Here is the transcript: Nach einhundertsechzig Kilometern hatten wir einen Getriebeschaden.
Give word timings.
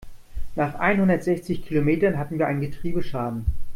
Nach 0.55 0.73
einhundertsechzig 0.79 1.63
Kilometern 1.63 2.17
hatten 2.17 2.39
wir 2.39 2.47
einen 2.47 2.61
Getriebeschaden. 2.61 3.45